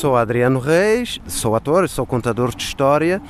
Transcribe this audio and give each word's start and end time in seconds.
sou 0.00 0.16
Adriano 0.16 0.58
Reis, 0.58 1.20
sou 1.26 1.54
ator, 1.54 1.86
sou 1.86 2.06
contador 2.06 2.56
de 2.56 2.64
história 2.64 3.20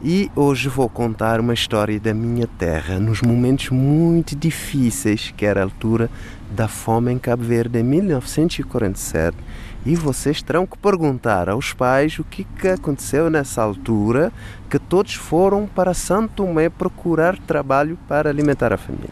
e 0.00 0.30
hoje 0.36 0.68
vou 0.68 0.88
contar 0.88 1.40
uma 1.40 1.52
história 1.52 1.98
da 1.98 2.14
minha 2.14 2.46
terra 2.46 3.00
nos 3.00 3.20
momentos 3.20 3.70
muito 3.70 4.36
difíceis, 4.36 5.34
que 5.36 5.44
era 5.44 5.58
a 5.58 5.64
altura 5.64 6.08
da 6.48 6.68
fome 6.68 7.10
em 7.10 7.18
Cabo 7.18 7.42
Verde 7.42 7.80
em 7.80 7.82
1947. 7.82 9.36
E 9.84 9.96
vocês 9.96 10.40
terão 10.40 10.68
que 10.68 10.78
perguntar 10.78 11.48
aos 11.48 11.72
pais 11.72 12.16
o 12.20 12.22
que, 12.22 12.44
que 12.44 12.68
aconteceu 12.68 13.28
nessa 13.28 13.60
altura, 13.60 14.32
que 14.70 14.78
todos 14.78 15.14
foram 15.14 15.66
para 15.66 15.92
Santo 15.94 16.44
Tomé 16.44 16.68
procurar 16.68 17.36
trabalho 17.38 17.98
para 18.06 18.30
alimentar 18.30 18.72
a 18.72 18.78
família. 18.78 19.10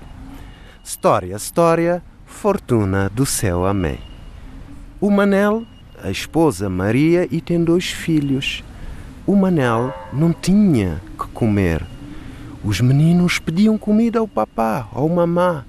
História, 0.84 1.34
história, 1.34 2.00
fortuna 2.25 3.11
do 3.12 3.27
céu, 3.27 3.66
amém. 3.66 3.98
O 5.00 5.11
Manel, 5.11 5.66
a 6.02 6.11
esposa 6.11 6.69
Maria, 6.69 7.27
e 7.30 7.41
tem 7.41 7.62
dois 7.62 7.87
filhos 7.87 8.62
o 9.29 9.37
Manel 9.37 9.93
não 10.11 10.33
tinha 10.33 11.02
que 11.20 11.29
comer. 11.34 11.84
Os 12.65 12.80
meninos 12.80 13.39
pediam 13.39 13.77
comida 13.77 14.20
ao 14.20 14.27
papá, 14.27 14.89
ao 14.91 15.06
mamá, 15.06 15.66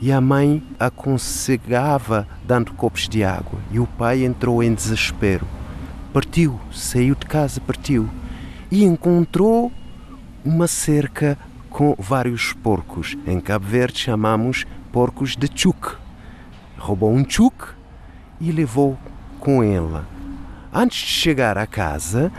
e 0.00 0.12
a 0.12 0.20
mãe 0.20 0.62
aconselhava 0.78 2.24
dando 2.46 2.72
copos 2.72 3.08
de 3.08 3.24
água. 3.24 3.58
E 3.72 3.80
o 3.80 3.86
pai 3.88 4.24
entrou 4.24 4.62
em 4.62 4.72
desespero. 4.72 5.44
Partiu, 6.12 6.60
saiu 6.70 7.16
de 7.16 7.26
casa, 7.26 7.60
partiu 7.60 8.08
e 8.70 8.84
encontrou 8.84 9.72
uma 10.44 10.68
cerca 10.68 11.36
com 11.68 11.96
vários 11.98 12.52
porcos. 12.52 13.18
Em 13.26 13.40
Cabo 13.40 13.66
Verde 13.66 13.98
chamamos 13.98 14.64
porcos 14.92 15.34
de 15.34 15.50
chuk. 15.52 15.96
Roubou 16.78 17.12
um 17.12 17.28
chuk 17.28 17.70
e 18.40 18.52
levou 18.52 18.96
com 19.44 19.62
ele. 19.62 20.00
Antes 20.72 20.98
de 20.98 21.06
chegar 21.06 21.58
à 21.58 21.66
casa, 21.66 22.32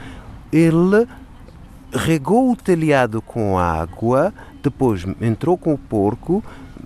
ele 0.52 1.08
regou 1.94 2.52
o 2.52 2.56
telhado 2.56 3.22
com 3.22 3.58
água, 3.58 4.34
depois 4.62 5.06
entrou 5.22 5.56
com 5.56 5.74
o 5.74 5.78
porco, 5.78 6.44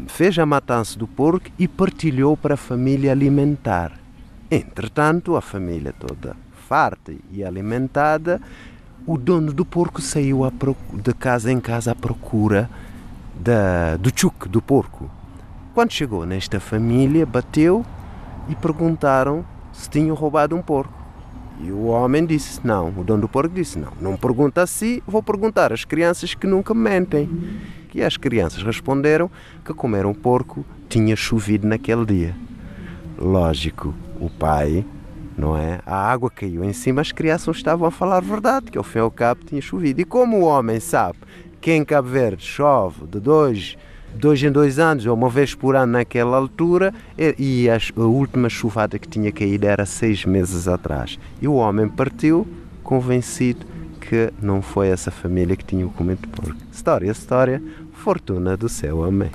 fez 0.07 0.37
a 0.37 0.45
matança 0.45 0.99
do 0.99 1.07
porco 1.07 1.49
e 1.57 1.67
partilhou 1.67 2.35
para 2.35 2.55
a 2.55 2.57
família 2.57 3.11
alimentar. 3.11 3.93
Entretanto, 4.51 5.37
a 5.37 5.41
família 5.41 5.93
toda 5.97 6.35
farta 6.67 7.13
e 7.31 7.43
alimentada, 7.43 8.41
o 9.07 9.17
dono 9.17 9.53
do 9.53 9.65
porco 9.65 10.01
saiu 10.01 10.41
de 10.93 11.13
casa 11.13 11.51
em 11.51 11.59
casa 11.59 11.93
à 11.93 11.95
procura 11.95 12.69
da, 13.39 13.95
do 13.97 14.11
chuc, 14.13 14.47
do 14.49 14.61
porco. 14.61 15.09
Quando 15.73 15.93
chegou 15.93 16.25
nesta 16.25 16.59
família, 16.59 17.25
bateu 17.25 17.85
e 18.49 18.55
perguntaram 18.55 19.45
se 19.71 19.89
tinham 19.89 20.15
roubado 20.15 20.55
um 20.55 20.61
porco. 20.61 20.93
E 21.61 21.71
o 21.71 21.87
homem 21.87 22.25
disse: 22.25 22.65
Não. 22.65 22.89
O 22.89 23.03
dono 23.03 23.21
do 23.21 23.29
porco 23.29 23.53
disse: 23.53 23.77
Não. 23.77 23.91
Não 23.99 24.15
pergunta 24.15 24.61
assim, 24.61 25.01
vou 25.05 25.21
perguntar 25.21 25.73
às 25.73 25.83
crianças 25.83 26.33
que 26.33 26.47
nunca 26.47 26.73
mentem. 26.73 27.29
E 27.93 28.03
as 28.03 28.15
crianças 28.17 28.63
responderam 28.63 29.29
que 29.65 29.73
comeram 29.73 30.13
porco 30.13 30.63
tinha 30.87 31.15
chovido 31.15 31.67
naquele 31.67 32.05
dia. 32.05 32.35
Lógico, 33.17 33.93
o 34.19 34.29
pai, 34.29 34.85
não 35.37 35.57
é? 35.57 35.81
A 35.85 36.09
água 36.09 36.29
caiu 36.29 36.63
em 36.63 36.71
cima, 36.71 37.01
as 37.01 37.11
crianças 37.11 37.57
estavam 37.57 37.87
a 37.87 37.91
falar 37.91 38.17
a 38.17 38.21
verdade, 38.21 38.71
que 38.71 38.77
ao 38.77 38.83
fim 38.83 38.99
e 38.99 39.01
ao 39.01 39.11
cabo 39.11 39.43
tinha 39.43 39.61
chovido. 39.61 39.99
E 39.99 40.05
como 40.05 40.37
o 40.37 40.43
homem 40.43 40.79
sabe 40.79 41.17
que 41.59 41.71
em 41.71 41.83
Cabo 41.83 42.07
Verde 42.07 42.45
chove 42.45 43.05
de 43.05 43.19
dois 43.19 43.77
dois 44.15 44.41
em 44.43 44.51
dois 44.51 44.79
anos, 44.79 45.05
ou 45.05 45.13
uma 45.13 45.29
vez 45.29 45.55
por 45.55 45.75
ano 45.75 45.93
naquela 45.93 46.37
altura, 46.37 46.93
e 47.37 47.67
a 47.69 48.01
última 48.01 48.49
chuvada 48.49 48.99
que 48.99 49.07
tinha 49.07 49.31
caído 49.31 49.65
era 49.65 49.85
seis 49.85 50.25
meses 50.25 50.67
atrás. 50.67 51.17
E 51.41 51.47
o 51.47 51.53
homem 51.53 51.87
partiu 51.87 52.47
convencido 52.83 53.65
que 54.01 54.31
não 54.41 54.61
foi 54.61 54.87
essa 54.87 55.11
família 55.11 55.55
que 55.55 55.63
tinha 55.63 55.85
o 55.85 55.89
comento 55.89 56.27
porco. 56.29 56.57
História, 56.71 57.11
história, 57.11 57.61
fortuna 57.93 58.57
do 58.57 58.67
céu, 58.67 59.03
amém. 59.03 59.29